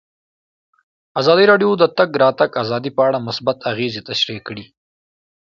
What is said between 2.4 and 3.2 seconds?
ازادي په